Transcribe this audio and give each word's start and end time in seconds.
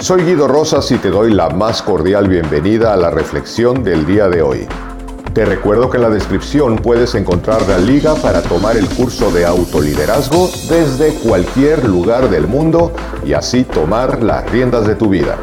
Soy 0.00 0.22
Guido 0.22 0.46
Rosas 0.46 0.92
y 0.92 0.98
te 0.98 1.10
doy 1.10 1.34
la 1.34 1.50
más 1.50 1.82
cordial 1.82 2.28
bienvenida 2.28 2.94
a 2.94 2.96
la 2.96 3.10
reflexión 3.10 3.82
del 3.82 4.06
día 4.06 4.28
de 4.28 4.42
hoy. 4.42 4.68
Te 5.34 5.44
recuerdo 5.44 5.90
que 5.90 5.96
en 5.96 6.04
la 6.04 6.08
descripción 6.08 6.76
puedes 6.76 7.16
encontrar 7.16 7.68
la 7.68 7.78
liga 7.78 8.14
para 8.14 8.40
tomar 8.40 8.76
el 8.76 8.88
curso 8.88 9.32
de 9.32 9.44
autoliderazgo 9.44 10.48
desde 10.68 11.14
cualquier 11.14 11.84
lugar 11.88 12.30
del 12.30 12.46
mundo 12.46 12.92
y 13.26 13.32
así 13.32 13.64
tomar 13.64 14.22
las 14.22 14.48
riendas 14.52 14.86
de 14.86 14.94
tu 14.94 15.08
vida. 15.08 15.36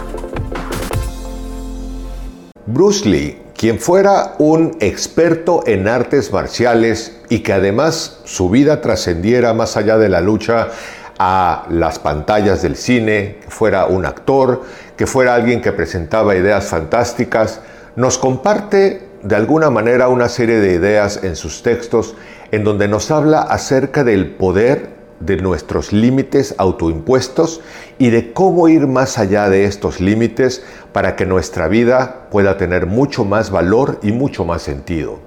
Bruce 2.66 3.08
Lee, 3.08 3.42
quien 3.58 3.78
fuera 3.78 4.36
un 4.40 4.78
experto 4.80 5.64
en 5.68 5.90
artes 5.90 6.32
marciales 6.32 7.20
y 7.28 7.40
que 7.40 7.52
además 7.52 8.22
su 8.24 8.50
vida 8.50 8.80
trascendiera 8.80 9.54
más 9.54 9.76
allá 9.76 9.98
de 9.98 10.08
la 10.08 10.22
lucha 10.22 10.70
a 11.18 11.66
las 11.70 12.00
pantallas 12.00 12.62
del 12.62 12.76
cine, 12.76 13.38
que 13.42 13.50
fuera 13.50 13.86
un 13.86 14.06
actor, 14.06 14.64
que 14.98 15.08
fuera 15.08 15.36
alguien 15.36 15.62
que 15.62 15.72
presentaba 15.72 16.36
ideas 16.36 16.66
fantásticas, 16.66 17.62
nos 17.96 18.18
comparte 18.18 19.08
de 19.24 19.36
alguna 19.36 19.70
manera 19.70 20.10
una 20.10 20.30
serie 20.30 20.60
de 20.60 20.74
ideas 20.74 21.22
en 21.24 21.36
sus 21.36 21.64
textos 21.64 22.16
en 22.52 22.64
donde 22.64 22.88
nos 22.88 23.10
habla 23.12 23.42
acerca 23.42 24.04
del 24.04 24.32
poder 24.32 24.96
de 25.20 25.38
nuestros 25.38 25.94
límites 25.94 26.54
autoimpuestos 26.58 27.62
y 27.98 28.10
de 28.10 28.34
cómo 28.34 28.68
ir 28.68 28.86
más 28.86 29.18
allá 29.18 29.50
de 29.50 29.66
estos 29.66 30.02
límites 30.02 30.64
para 30.92 31.16
que 31.16 31.26
nuestra 31.26 31.68
vida 31.68 32.28
pueda 32.30 32.58
tener 32.58 32.86
mucho 32.86 33.26
más 33.26 33.50
valor 33.50 34.00
y 34.04 34.12
mucho 34.12 34.46
más 34.46 34.62
sentido. 34.62 35.25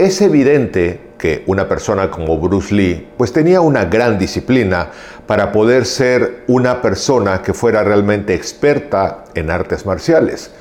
Es 0.00 0.22
evidente 0.22 0.98
que 1.18 1.44
una 1.46 1.68
persona 1.68 2.10
como 2.10 2.38
Bruce 2.38 2.74
Lee 2.74 3.06
pues 3.18 3.34
tenía 3.34 3.60
una 3.60 3.84
gran 3.84 4.18
disciplina 4.18 4.88
para 5.26 5.52
poder 5.52 5.84
ser 5.84 6.44
una 6.46 6.80
persona 6.80 7.42
que 7.42 7.52
fuera 7.52 7.84
realmente 7.84 8.32
experta 8.32 9.26
en 9.34 9.50
artes 9.50 9.84
marciales. 9.84 10.52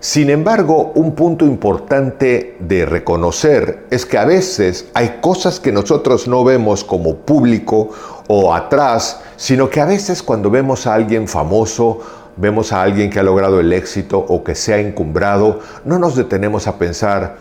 Sin 0.00 0.30
embargo, 0.30 0.92
un 0.94 1.14
punto 1.14 1.44
importante 1.44 2.56
de 2.58 2.86
reconocer 2.86 3.84
es 3.90 4.06
que 4.06 4.16
a 4.16 4.24
veces 4.24 4.86
hay 4.94 5.18
cosas 5.20 5.60
que 5.60 5.72
nosotros 5.72 6.26
no 6.26 6.42
vemos 6.42 6.82
como 6.82 7.16
público 7.16 7.90
o 8.28 8.54
atrás, 8.54 9.20
sino 9.36 9.68
que 9.68 9.82
a 9.82 9.84
veces 9.84 10.22
cuando 10.22 10.48
vemos 10.48 10.86
a 10.86 10.94
alguien 10.94 11.28
famoso, 11.28 12.00
vemos 12.38 12.72
a 12.72 12.80
alguien 12.80 13.10
que 13.10 13.20
ha 13.20 13.22
logrado 13.22 13.60
el 13.60 13.74
éxito 13.74 14.18
o 14.18 14.42
que 14.42 14.54
se 14.54 14.72
ha 14.72 14.78
encumbrado, 14.78 15.60
no 15.84 15.98
nos 15.98 16.16
detenemos 16.16 16.66
a 16.66 16.78
pensar 16.78 17.36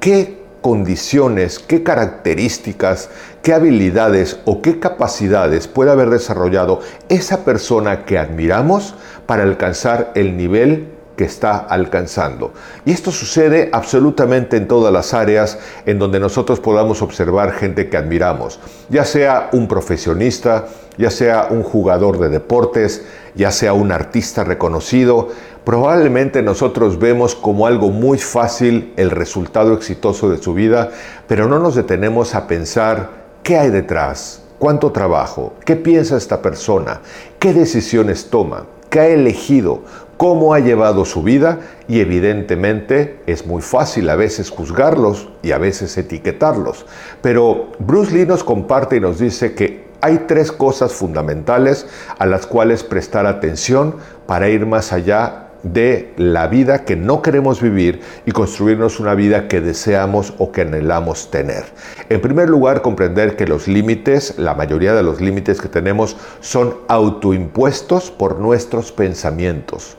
qué 0.00 0.45
condiciones, 0.66 1.60
qué 1.60 1.84
características, 1.84 3.08
qué 3.40 3.54
habilidades 3.54 4.40
o 4.46 4.62
qué 4.62 4.80
capacidades 4.80 5.68
puede 5.68 5.92
haber 5.92 6.10
desarrollado 6.10 6.80
esa 7.08 7.44
persona 7.44 8.04
que 8.04 8.18
admiramos 8.18 8.96
para 9.26 9.44
alcanzar 9.44 10.10
el 10.16 10.36
nivel 10.36 10.95
que 11.16 11.24
está 11.24 11.56
alcanzando. 11.56 12.52
Y 12.84 12.92
esto 12.92 13.10
sucede 13.10 13.70
absolutamente 13.72 14.56
en 14.56 14.68
todas 14.68 14.92
las 14.92 15.14
áreas 15.14 15.58
en 15.86 15.98
donde 15.98 16.20
nosotros 16.20 16.60
podamos 16.60 17.02
observar 17.02 17.52
gente 17.52 17.88
que 17.88 17.96
admiramos, 17.96 18.60
ya 18.88 19.04
sea 19.04 19.48
un 19.52 19.66
profesionista, 19.66 20.66
ya 20.98 21.10
sea 21.10 21.48
un 21.50 21.62
jugador 21.62 22.18
de 22.18 22.28
deportes, 22.28 23.04
ya 23.34 23.50
sea 23.50 23.72
un 23.72 23.92
artista 23.92 24.44
reconocido, 24.44 25.28
probablemente 25.64 26.42
nosotros 26.42 26.98
vemos 26.98 27.34
como 27.34 27.66
algo 27.66 27.90
muy 27.90 28.18
fácil 28.18 28.92
el 28.96 29.10
resultado 29.10 29.74
exitoso 29.74 30.30
de 30.30 30.38
su 30.38 30.54
vida, 30.54 30.90
pero 31.26 31.48
no 31.48 31.58
nos 31.58 31.74
detenemos 31.74 32.34
a 32.34 32.46
pensar 32.46 33.10
qué 33.42 33.58
hay 33.58 33.70
detrás, 33.70 34.42
cuánto 34.58 34.92
trabajo, 34.92 35.54
qué 35.64 35.76
piensa 35.76 36.16
esta 36.16 36.40
persona, 36.40 37.00
qué 37.38 37.52
decisiones 37.52 38.30
toma, 38.30 38.64
qué 38.88 39.00
ha 39.00 39.06
elegido, 39.08 39.82
cómo 40.16 40.54
ha 40.54 40.60
llevado 40.60 41.04
su 41.04 41.22
vida 41.22 41.60
y 41.88 42.00
evidentemente 42.00 43.20
es 43.26 43.46
muy 43.46 43.62
fácil 43.62 44.08
a 44.08 44.16
veces 44.16 44.50
juzgarlos 44.50 45.28
y 45.42 45.52
a 45.52 45.58
veces 45.58 45.96
etiquetarlos. 45.98 46.86
Pero 47.22 47.72
Bruce 47.78 48.12
Lee 48.12 48.26
nos 48.26 48.44
comparte 48.44 48.96
y 48.96 49.00
nos 49.00 49.18
dice 49.18 49.54
que 49.54 49.86
hay 50.00 50.24
tres 50.26 50.52
cosas 50.52 50.92
fundamentales 50.92 51.86
a 52.18 52.26
las 52.26 52.46
cuales 52.46 52.82
prestar 52.84 53.26
atención 53.26 53.96
para 54.26 54.48
ir 54.48 54.66
más 54.66 54.92
allá 54.92 55.42
de 55.62 56.12
la 56.16 56.46
vida 56.46 56.84
que 56.84 56.96
no 56.96 57.22
queremos 57.22 57.60
vivir 57.60 58.00
y 58.24 58.30
construirnos 58.30 59.00
una 59.00 59.14
vida 59.14 59.48
que 59.48 59.60
deseamos 59.60 60.34
o 60.38 60.52
que 60.52 60.62
anhelamos 60.62 61.30
tener. 61.30 61.64
En 62.08 62.20
primer 62.20 62.48
lugar, 62.48 62.82
comprender 62.82 63.36
que 63.36 63.46
los 63.46 63.66
límites, 63.66 64.38
la 64.38 64.54
mayoría 64.54 64.94
de 64.94 65.02
los 65.02 65.20
límites 65.20 65.60
que 65.60 65.68
tenemos, 65.68 66.16
son 66.40 66.76
autoimpuestos 66.88 68.10
por 68.10 68.38
nuestros 68.38 68.92
pensamientos. 68.92 69.96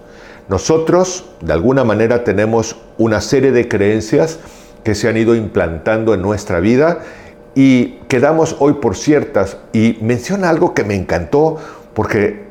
Nosotros, 0.49 1.25
de 1.41 1.53
alguna 1.53 1.83
manera, 1.83 2.23
tenemos 2.23 2.77
una 2.97 3.21
serie 3.21 3.51
de 3.51 3.67
creencias 3.67 4.39
que 4.83 4.95
se 4.95 5.09
han 5.09 5.17
ido 5.17 5.35
implantando 5.35 6.13
en 6.13 6.21
nuestra 6.21 6.59
vida 6.59 6.99
y 7.53 7.99
quedamos 8.07 8.55
hoy 8.59 8.73
por 8.73 8.95
ciertas. 8.95 9.57
Y 9.73 9.97
menciona 10.01 10.49
algo 10.49 10.73
que 10.73 10.83
me 10.83 10.95
encantó 10.95 11.57
porque 11.93 12.45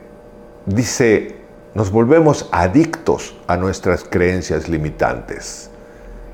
dice, 0.67 1.37
nos 1.75 1.91
volvemos 1.91 2.49
adictos 2.53 3.37
a 3.47 3.57
nuestras 3.57 4.05
creencias 4.05 4.69
limitantes. 4.69 5.71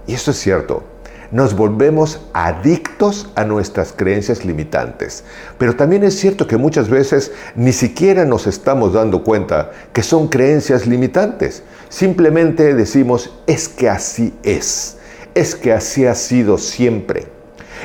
Y 0.07 0.15
eso 0.15 0.33
es 0.33 0.39
cierto 0.39 0.92
nos 1.33 1.57
volvemos 1.57 2.21
adictos 2.35 3.31
a 3.35 3.45
nuestras 3.45 3.93
creencias 3.93 4.45
limitantes. 4.45 5.25
Pero 5.59 5.75
también 5.75 6.05
es 6.05 6.19
cierto 6.19 6.47
que 6.47 6.59
muchas 6.59 6.89
veces 6.89 7.33
ni 7.57 7.73
siquiera 7.73 8.25
nos 8.25 8.47
estamos 8.47 8.93
dando 8.93 9.25
cuenta 9.25 9.73
que 9.93 10.03
son 10.03 10.29
creencias 10.29 10.87
limitantes. 10.87 11.63
Simplemente 11.89 12.75
decimos, 12.75 13.33
es 13.47 13.69
que 13.69 13.89
así 13.89 14.35
es, 14.43 14.99
es 15.35 15.55
que 15.55 15.73
así 15.73 16.07
ha 16.07 16.15
sido 16.15 16.59
siempre, 16.59 17.27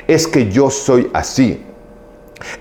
es 0.08 0.28
que 0.28 0.52
yo 0.52 0.70
soy 0.70 1.10
así, 1.14 1.64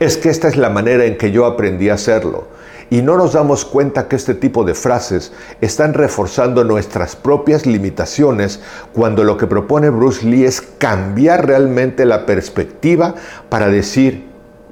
es 0.01 0.17
que 0.17 0.31
esta 0.31 0.49
es 0.49 0.57
la 0.57 0.71
manera 0.71 1.05
en 1.05 1.19
que 1.19 1.33
yo 1.33 1.45
aprendí 1.45 1.91
a 1.91 1.95
hacerlo 1.95 2.56
y 2.91 3.03
no 3.03 3.17
nos 3.17 3.33
damos 3.33 3.65
cuenta 3.65 4.09
que 4.09 4.17
este 4.17 4.35
tipo 4.35 4.65
de 4.65 4.75
frases 4.75 5.33
están 5.61 5.95
reforzando 5.95 6.65
nuestras 6.65 7.17
propias 7.17 7.67
limitaciones 7.67 8.61
cuando 8.93 9.25
lo 9.25 9.37
que 9.37 9.47
propone 9.47 9.91
Bruce 9.91 10.25
Lee 10.25 10.45
es 10.45 10.61
cambiar 10.61 11.47
realmente 11.47 12.05
la 12.05 12.27
perspectiva 12.27 13.15
para 13.49 13.69
decir, 13.69 14.27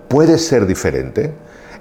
¿puede 0.08 0.38
ser 0.38 0.66
diferente? 0.66 1.32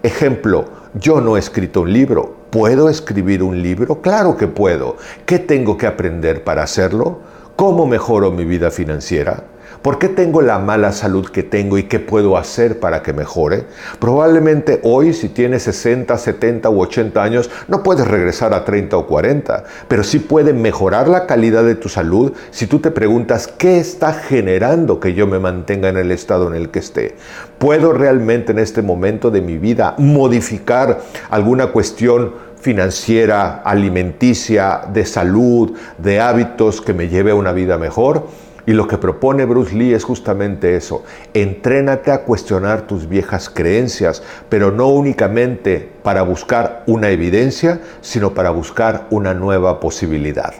Ejemplo, 0.01 0.65
yo 0.95 1.21
no 1.21 1.37
he 1.37 1.39
escrito 1.39 1.81
un 1.81 1.93
libro, 1.93 2.35
¿puedo 2.49 2.89
escribir 2.89 3.41
un 3.43 3.61
libro? 3.61 4.01
Claro 4.01 4.35
que 4.35 4.47
puedo. 4.47 4.97
¿Qué 5.25 5.39
tengo 5.39 5.77
que 5.77 5.87
aprender 5.87 6.43
para 6.43 6.63
hacerlo? 6.63 7.19
¿Cómo 7.55 7.85
mejoro 7.85 8.31
mi 8.31 8.45
vida 8.45 8.71
financiera? 8.71 9.43
¿Por 9.81 9.99
qué 9.99 10.07
tengo 10.07 10.41
la 10.41 10.59
mala 10.59 10.91
salud 10.91 11.27
que 11.29 11.43
tengo 11.43 11.77
y 11.77 11.83
qué 11.83 11.99
puedo 11.99 12.37
hacer 12.37 12.79
para 12.79 13.01
que 13.01 13.13
mejore? 13.13 13.65
Probablemente 13.99 14.79
hoy, 14.83 15.13
si 15.13 15.29
tienes 15.29 15.63
60, 15.63 16.17
70 16.17 16.69
u 16.69 16.81
80 16.81 17.23
años, 17.23 17.49
no 17.67 17.83
puedes 17.83 18.07
regresar 18.07 18.53
a 18.53 18.63
30 18.63 18.95
o 18.97 19.07
40, 19.07 19.63
pero 19.87 20.03
sí 20.03 20.19
puede 20.19 20.53
mejorar 20.53 21.07
la 21.07 21.25
calidad 21.25 21.63
de 21.63 21.75
tu 21.75 21.89
salud 21.89 22.33
si 22.51 22.67
tú 22.67 22.79
te 22.79 22.91
preguntas 22.91 23.47
qué 23.47 23.79
está 23.79 24.13
generando 24.13 24.99
que 24.99 25.13
yo 25.13 25.27
me 25.27 25.39
mantenga 25.39 25.89
en 25.89 25.97
el 25.97 26.11
estado 26.11 26.47
en 26.47 26.55
el 26.55 26.69
que 26.69 26.79
esté. 26.79 27.15
¿Puedo 27.57 27.93
realmente 27.93 28.51
en 28.51 28.59
este 28.59 28.81
momento 28.81 29.31
de 29.31 29.41
mi 29.41 29.57
vida 29.57 29.95
modificar 29.97 31.01
alguna 31.29 31.67
cuestión 31.67 32.53
financiera, 32.59 33.61
alimenticia, 33.65 34.81
de 34.93 35.05
salud, 35.05 35.73
de 35.97 36.21
hábitos 36.21 36.79
que 36.79 36.93
me 36.93 37.09
lleve 37.09 37.31
a 37.31 37.35
una 37.35 37.51
vida 37.51 37.77
mejor? 37.77 38.27
Y 38.65 38.73
lo 38.73 38.87
que 38.87 38.97
propone 38.97 39.45
Bruce 39.45 39.75
Lee 39.75 39.93
es 39.93 40.05
justamente 40.05 40.77
eso. 40.77 41.03
Entrénate 41.33 42.11
a 42.11 42.23
cuestionar 42.23 42.87
tus 42.87 43.09
viejas 43.09 43.49
creencias, 43.49 44.23
pero 44.47 44.71
no 44.71 44.87
únicamente 44.87 45.91
para 46.01 46.21
buscar 46.21 46.83
una 46.87 47.09
evidencia, 47.09 47.81
sino 48.01 48.33
para 48.33 48.51
buscar 48.51 49.07
una 49.09 49.33
nueva 49.33 49.79
posibilidad. 49.79 50.53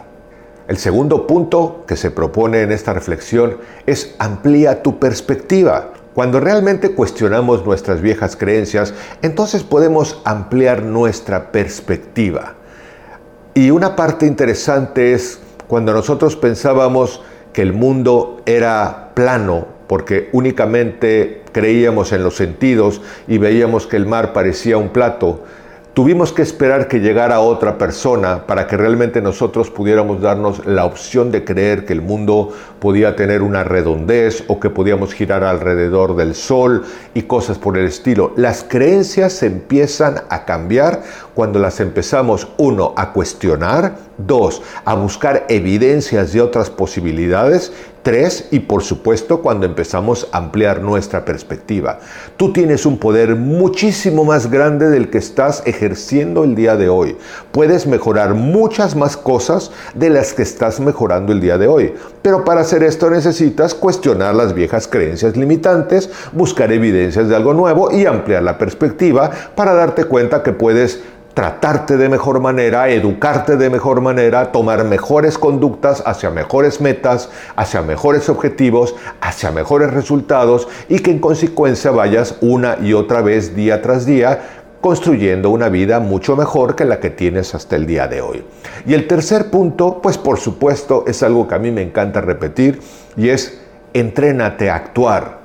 El 0.68 0.78
segundo 0.78 1.26
punto 1.26 1.84
que 1.86 1.96
se 1.96 2.10
propone 2.10 2.62
en 2.62 2.72
esta 2.72 2.92
reflexión 2.92 3.58
es 3.86 4.14
amplía 4.18 4.82
tu 4.82 4.98
perspectiva. 4.98 5.92
Cuando 6.14 6.40
realmente 6.40 6.94
cuestionamos 6.94 7.66
nuestras 7.66 8.00
viejas 8.00 8.36
creencias, 8.36 8.94
entonces 9.20 9.62
podemos 9.62 10.22
ampliar 10.24 10.82
nuestra 10.82 11.52
perspectiva. 11.52 12.54
Y 13.52 13.70
una 13.70 13.96
parte 13.96 14.26
interesante 14.26 15.12
es 15.12 15.38
cuando 15.68 15.92
nosotros 15.92 16.36
pensábamos 16.36 17.22
que 17.54 17.62
el 17.62 17.72
mundo 17.72 18.42
era 18.44 19.12
plano 19.14 19.66
porque 19.86 20.28
únicamente 20.32 21.42
creíamos 21.52 22.12
en 22.12 22.22
los 22.24 22.36
sentidos 22.36 23.00
y 23.28 23.38
veíamos 23.38 23.86
que 23.86 23.96
el 23.96 24.06
mar 24.06 24.32
parecía 24.32 24.76
un 24.76 24.88
plato. 24.90 25.44
Tuvimos 25.94 26.32
que 26.32 26.42
esperar 26.42 26.88
que 26.88 26.98
llegara 26.98 27.38
otra 27.38 27.78
persona 27.78 28.48
para 28.48 28.66
que 28.66 28.76
realmente 28.76 29.22
nosotros 29.22 29.70
pudiéramos 29.70 30.20
darnos 30.20 30.66
la 30.66 30.86
opción 30.86 31.30
de 31.30 31.44
creer 31.44 31.84
que 31.84 31.92
el 31.92 32.02
mundo 32.02 32.52
podía 32.80 33.14
tener 33.14 33.42
una 33.42 33.62
redondez 33.62 34.42
o 34.48 34.58
que 34.58 34.70
podíamos 34.70 35.14
girar 35.14 35.44
alrededor 35.44 36.16
del 36.16 36.34
sol 36.34 36.82
y 37.14 37.22
cosas 37.22 37.58
por 37.58 37.78
el 37.78 37.86
estilo. 37.86 38.32
Las 38.34 38.64
creencias 38.64 39.40
empiezan 39.44 40.16
a 40.30 40.44
cambiar 40.44 41.04
cuando 41.32 41.60
las 41.60 41.78
empezamos, 41.78 42.48
uno, 42.56 42.92
a 42.96 43.12
cuestionar, 43.12 43.94
dos, 44.18 44.62
a 44.84 44.94
buscar 44.94 45.46
evidencias 45.48 46.32
de 46.32 46.40
otras 46.40 46.70
posibilidades 46.70 47.72
Tres, 48.04 48.48
y 48.50 48.58
por 48.58 48.82
supuesto 48.82 49.40
cuando 49.40 49.64
empezamos 49.64 50.28
a 50.30 50.36
ampliar 50.36 50.82
nuestra 50.82 51.24
perspectiva. 51.24 52.00
Tú 52.36 52.52
tienes 52.52 52.84
un 52.84 52.98
poder 52.98 53.34
muchísimo 53.34 54.26
más 54.26 54.50
grande 54.50 54.90
del 54.90 55.08
que 55.08 55.16
estás 55.16 55.62
ejerciendo 55.64 56.44
el 56.44 56.54
día 56.54 56.76
de 56.76 56.90
hoy. 56.90 57.16
Puedes 57.50 57.86
mejorar 57.86 58.34
muchas 58.34 58.94
más 58.94 59.16
cosas 59.16 59.70
de 59.94 60.10
las 60.10 60.34
que 60.34 60.42
estás 60.42 60.80
mejorando 60.80 61.32
el 61.32 61.40
día 61.40 61.56
de 61.56 61.66
hoy. 61.66 61.94
Pero 62.20 62.44
para 62.44 62.60
hacer 62.60 62.82
esto 62.82 63.08
necesitas 63.08 63.74
cuestionar 63.74 64.34
las 64.34 64.52
viejas 64.52 64.86
creencias 64.86 65.34
limitantes, 65.34 66.10
buscar 66.32 66.72
evidencias 66.72 67.30
de 67.30 67.36
algo 67.36 67.54
nuevo 67.54 67.90
y 67.90 68.04
ampliar 68.04 68.42
la 68.42 68.58
perspectiva 68.58 69.30
para 69.54 69.72
darte 69.72 70.04
cuenta 70.04 70.42
que 70.42 70.52
puedes 70.52 71.02
tratarte 71.34 71.96
de 71.96 72.08
mejor 72.08 72.40
manera, 72.40 72.88
educarte 72.88 73.56
de 73.56 73.68
mejor 73.68 74.00
manera, 74.00 74.52
tomar 74.52 74.84
mejores 74.84 75.36
conductas 75.36 76.02
hacia 76.06 76.30
mejores 76.30 76.80
metas, 76.80 77.28
hacia 77.56 77.82
mejores 77.82 78.28
objetivos, 78.28 78.94
hacia 79.20 79.50
mejores 79.50 79.92
resultados 79.92 80.68
y 80.88 81.00
que 81.00 81.10
en 81.10 81.18
consecuencia 81.18 81.90
vayas 81.90 82.36
una 82.40 82.78
y 82.80 82.94
otra 82.94 83.20
vez 83.20 83.56
día 83.56 83.82
tras 83.82 84.06
día 84.06 84.62
construyendo 84.80 85.50
una 85.50 85.70
vida 85.70 85.98
mucho 85.98 86.36
mejor 86.36 86.76
que 86.76 86.84
la 86.84 87.00
que 87.00 87.10
tienes 87.10 87.54
hasta 87.54 87.74
el 87.74 87.86
día 87.86 88.06
de 88.06 88.20
hoy. 88.20 88.44
Y 88.86 88.94
el 88.94 89.08
tercer 89.08 89.50
punto, 89.50 90.00
pues 90.02 90.18
por 90.18 90.38
supuesto, 90.38 91.04
es 91.06 91.22
algo 91.22 91.48
que 91.48 91.54
a 91.54 91.58
mí 91.58 91.70
me 91.70 91.82
encanta 91.82 92.20
repetir 92.20 92.80
y 93.16 93.30
es 93.30 93.60
entrénate 93.94 94.70
a 94.70 94.76
actuar. 94.76 95.43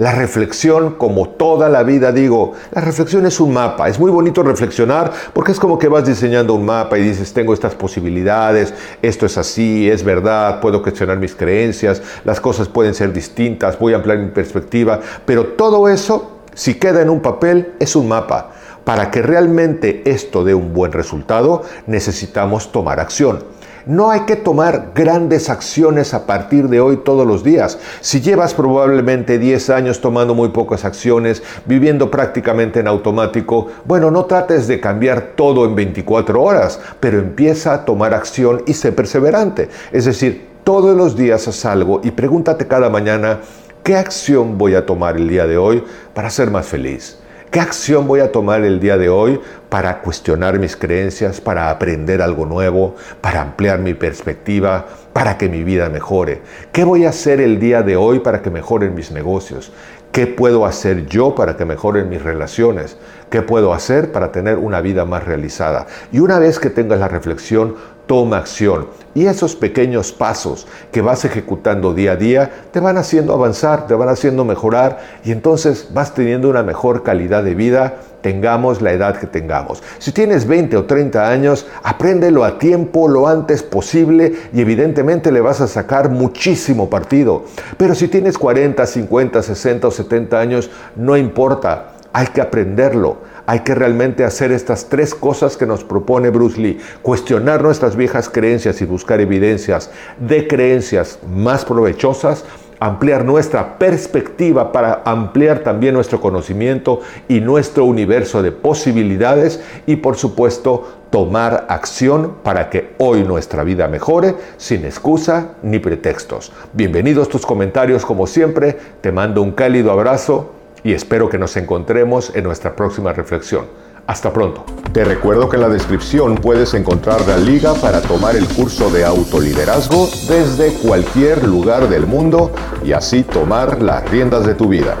La 0.00 0.12
reflexión, 0.12 0.94
como 0.94 1.28
toda 1.28 1.68
la 1.68 1.82
vida 1.82 2.10
digo, 2.10 2.54
la 2.72 2.80
reflexión 2.80 3.26
es 3.26 3.38
un 3.38 3.52
mapa. 3.52 3.86
Es 3.86 4.00
muy 4.00 4.10
bonito 4.10 4.42
reflexionar 4.42 5.12
porque 5.34 5.52
es 5.52 5.60
como 5.60 5.78
que 5.78 5.88
vas 5.88 6.06
diseñando 6.06 6.54
un 6.54 6.64
mapa 6.64 6.96
y 6.96 7.02
dices, 7.02 7.34
tengo 7.34 7.52
estas 7.52 7.74
posibilidades, 7.74 8.72
esto 9.02 9.26
es 9.26 9.36
así, 9.36 9.90
es 9.90 10.02
verdad, 10.02 10.58
puedo 10.62 10.80
cuestionar 10.80 11.18
mis 11.18 11.34
creencias, 11.34 12.00
las 12.24 12.40
cosas 12.40 12.66
pueden 12.66 12.94
ser 12.94 13.12
distintas, 13.12 13.78
voy 13.78 13.92
a 13.92 13.96
ampliar 13.96 14.16
mi 14.16 14.30
perspectiva, 14.30 15.00
pero 15.26 15.48
todo 15.48 15.86
eso, 15.86 16.38
si 16.54 16.76
queda 16.76 17.02
en 17.02 17.10
un 17.10 17.20
papel, 17.20 17.74
es 17.78 17.94
un 17.94 18.08
mapa. 18.08 18.52
Para 18.84 19.10
que 19.10 19.20
realmente 19.20 20.00
esto 20.06 20.44
dé 20.44 20.54
un 20.54 20.72
buen 20.72 20.92
resultado, 20.92 21.64
necesitamos 21.86 22.72
tomar 22.72 23.00
acción. 23.00 23.44
No 23.86 24.10
hay 24.10 24.20
que 24.20 24.36
tomar 24.36 24.92
grandes 24.94 25.48
acciones 25.48 26.12
a 26.12 26.26
partir 26.26 26.68
de 26.68 26.80
hoy 26.80 26.98
todos 26.98 27.26
los 27.26 27.42
días. 27.42 27.78
Si 28.00 28.20
llevas 28.20 28.52
probablemente 28.52 29.38
10 29.38 29.70
años 29.70 30.00
tomando 30.00 30.34
muy 30.34 30.50
pocas 30.50 30.84
acciones, 30.84 31.42
viviendo 31.64 32.10
prácticamente 32.10 32.80
en 32.80 32.88
automático, 32.88 33.68
bueno, 33.86 34.10
no 34.10 34.26
trates 34.26 34.68
de 34.68 34.80
cambiar 34.80 35.32
todo 35.34 35.64
en 35.64 35.74
24 35.74 36.42
horas, 36.42 36.80
pero 37.00 37.18
empieza 37.18 37.72
a 37.72 37.84
tomar 37.84 38.12
acción 38.12 38.62
y 38.66 38.74
sé 38.74 38.92
perseverante. 38.92 39.70
Es 39.92 40.04
decir, 40.04 40.48
todos 40.64 40.96
los 40.96 41.16
días 41.16 41.48
haz 41.48 41.64
algo 41.64 42.00
y 42.04 42.10
pregúntate 42.10 42.66
cada 42.66 42.90
mañana, 42.90 43.40
¿qué 43.82 43.96
acción 43.96 44.58
voy 44.58 44.74
a 44.74 44.84
tomar 44.84 45.16
el 45.16 45.28
día 45.28 45.46
de 45.46 45.56
hoy 45.56 45.82
para 46.12 46.28
ser 46.28 46.50
más 46.50 46.66
feliz? 46.66 47.18
¿Qué 47.50 47.58
acción 47.58 48.06
voy 48.06 48.20
a 48.20 48.30
tomar 48.30 48.62
el 48.62 48.78
día 48.78 48.96
de 48.96 49.08
hoy 49.08 49.40
para 49.68 50.02
cuestionar 50.02 50.60
mis 50.60 50.76
creencias, 50.76 51.40
para 51.40 51.68
aprender 51.68 52.22
algo 52.22 52.46
nuevo, 52.46 52.94
para 53.20 53.40
ampliar 53.40 53.80
mi 53.80 53.92
perspectiva, 53.92 54.86
para 55.12 55.36
que 55.36 55.48
mi 55.48 55.64
vida 55.64 55.88
mejore? 55.88 56.42
¿Qué 56.70 56.84
voy 56.84 57.06
a 57.06 57.08
hacer 57.08 57.40
el 57.40 57.58
día 57.58 57.82
de 57.82 57.96
hoy 57.96 58.20
para 58.20 58.40
que 58.40 58.50
mejoren 58.50 58.94
mis 58.94 59.10
negocios? 59.10 59.72
¿Qué 60.12 60.28
puedo 60.28 60.64
hacer 60.64 61.06
yo 61.06 61.34
para 61.34 61.56
que 61.56 61.64
mejoren 61.64 62.08
mis 62.08 62.22
relaciones? 62.22 62.96
¿Qué 63.30 63.42
puedo 63.42 63.74
hacer 63.74 64.12
para 64.12 64.30
tener 64.30 64.56
una 64.56 64.80
vida 64.80 65.04
más 65.04 65.24
realizada? 65.24 65.88
Y 66.12 66.20
una 66.20 66.38
vez 66.38 66.60
que 66.60 66.70
tengas 66.70 67.00
la 67.00 67.08
reflexión, 67.08 67.74
toma 68.10 68.38
acción. 68.38 68.88
Y 69.14 69.26
esos 69.26 69.54
pequeños 69.54 70.10
pasos 70.10 70.66
que 70.90 71.00
vas 71.00 71.24
ejecutando 71.24 71.94
día 71.94 72.12
a 72.12 72.16
día 72.16 72.50
te 72.72 72.80
van 72.80 72.98
haciendo 72.98 73.32
avanzar, 73.32 73.86
te 73.86 73.94
van 73.94 74.08
haciendo 74.08 74.44
mejorar 74.44 74.98
y 75.22 75.30
entonces 75.30 75.90
vas 75.94 76.12
teniendo 76.12 76.50
una 76.50 76.64
mejor 76.64 77.04
calidad 77.04 77.44
de 77.44 77.54
vida, 77.54 77.98
tengamos 78.20 78.82
la 78.82 78.90
edad 78.90 79.16
que 79.16 79.28
tengamos. 79.28 79.80
Si 80.00 80.10
tienes 80.10 80.48
20 80.48 80.76
o 80.76 80.86
30 80.86 81.30
años, 81.30 81.68
apréndelo 81.84 82.44
a 82.44 82.58
tiempo 82.58 83.06
lo 83.06 83.28
antes 83.28 83.62
posible 83.62 84.34
y 84.52 84.60
evidentemente 84.60 85.30
le 85.30 85.40
vas 85.40 85.60
a 85.60 85.68
sacar 85.68 86.10
muchísimo 86.10 86.90
partido. 86.90 87.44
Pero 87.76 87.94
si 87.94 88.08
tienes 88.08 88.36
40, 88.38 88.84
50, 88.86 89.40
60 89.40 89.86
o 89.86 89.90
70 89.92 90.40
años, 90.40 90.68
no 90.96 91.16
importa, 91.16 91.92
hay 92.12 92.26
que 92.26 92.40
aprenderlo 92.40 93.18
hay 93.50 93.60
que 93.60 93.74
realmente 93.74 94.22
hacer 94.22 94.52
estas 94.52 94.88
tres 94.88 95.12
cosas 95.12 95.56
que 95.56 95.66
nos 95.66 95.82
propone 95.82 96.30
Bruce 96.30 96.60
Lee. 96.60 96.78
Cuestionar 97.02 97.60
nuestras 97.64 97.96
viejas 97.96 98.28
creencias 98.28 98.80
y 98.80 98.84
buscar 98.84 99.20
evidencias 99.20 99.90
de 100.20 100.46
creencias 100.46 101.18
más 101.28 101.64
provechosas 101.64 102.44
ampliar 102.78 103.24
nuestra 103.24 103.76
perspectiva 103.76 104.70
para 104.70 105.02
ampliar 105.04 105.64
también 105.64 105.94
nuestro 105.94 106.20
conocimiento 106.20 107.00
y 107.28 107.40
nuestro 107.40 107.84
universo 107.84 108.40
de 108.40 108.52
posibilidades 108.52 109.60
y 109.84 109.96
por 109.96 110.16
supuesto 110.16 110.88
tomar 111.10 111.66
acción 111.68 112.36
para 112.44 112.70
que 112.70 112.94
hoy 112.98 113.24
nuestra 113.24 113.64
vida 113.64 113.88
mejore 113.88 114.36
sin 114.58 114.84
excusa 114.84 115.56
ni 115.62 115.80
pretextos. 115.80 116.52
Bienvenidos 116.72 117.28
tus 117.28 117.44
comentarios 117.44 118.06
como 118.06 118.28
siempre, 118.28 118.78
te 119.00 119.10
mando 119.10 119.42
un 119.42 119.50
cálido 119.50 119.90
abrazo 119.90 120.59
y 120.84 120.92
espero 120.92 121.28
que 121.28 121.38
nos 121.38 121.56
encontremos 121.56 122.32
en 122.34 122.44
nuestra 122.44 122.76
próxima 122.76 123.12
reflexión. 123.12 123.66
Hasta 124.06 124.32
pronto. 124.32 124.64
Te 124.92 125.04
recuerdo 125.04 125.48
que 125.48 125.56
en 125.56 125.62
la 125.62 125.68
descripción 125.68 126.34
puedes 126.34 126.74
encontrar 126.74 127.20
la 127.28 127.36
liga 127.36 127.74
para 127.74 128.00
tomar 128.00 128.34
el 128.34 128.48
curso 128.48 128.90
de 128.90 129.04
autoliderazgo 129.04 130.08
desde 130.28 130.72
cualquier 130.74 131.46
lugar 131.46 131.88
del 131.88 132.06
mundo 132.06 132.50
y 132.84 132.92
así 132.92 133.22
tomar 133.22 133.80
las 133.80 134.10
riendas 134.10 134.46
de 134.46 134.54
tu 134.54 134.68
vida. 134.68 134.96